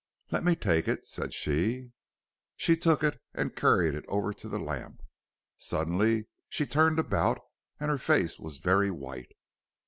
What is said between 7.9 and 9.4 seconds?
her face was very white.